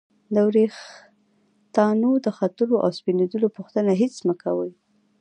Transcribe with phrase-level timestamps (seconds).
[0.33, 4.71] د ورېښتانو د ختلو او سپینیدلو پوښتنه هېڅ مه کوئ!